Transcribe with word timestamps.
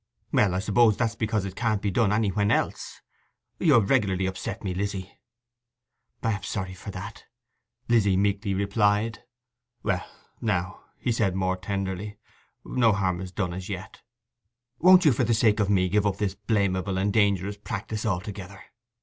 'Well, 0.31 0.55
I 0.55 0.57
suppose 0.57 0.97
that's 0.97 1.13
because 1.13 1.45
it 1.45 1.55
can't 1.55 1.79
be 1.79 1.91
done 1.91 2.11
anywhen 2.11 2.49
else... 2.49 3.01
You 3.59 3.73
have 3.73 3.91
regularly 3.91 4.25
upset 4.25 4.63
me, 4.63 4.73
Lizzy.' 4.73 5.11
'I 6.23 6.31
am 6.31 6.41
sorry 6.41 6.73
for 6.73 6.89
that,' 6.89 7.25
Lizzy 7.87 8.17
meekly 8.17 8.55
replied. 8.55 9.19
'Well 9.83 10.03
now,' 10.41 10.81
said 11.11 11.33
he 11.33 11.37
more 11.37 11.55
tenderly, 11.55 12.17
'no 12.65 12.93
harm 12.93 13.21
is 13.21 13.31
done 13.31 13.53
as 13.53 13.69
yet. 13.69 14.01
Won't 14.79 15.05
you 15.05 15.11
for 15.11 15.23
the 15.23 15.35
sake 15.35 15.59
of 15.59 15.69
me 15.69 15.87
give 15.87 16.07
up 16.07 16.17
this 16.17 16.33
blamable 16.33 16.97
and 16.97 17.13
dangerous 17.13 17.57
practice 17.57 18.03
altogether? 18.03 18.59